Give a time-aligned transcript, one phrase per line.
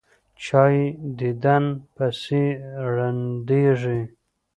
[0.43, 0.85] چا یې
[1.19, 1.65] دیدن
[1.95, 2.43] پسې
[2.93, 4.01] ړندېږي.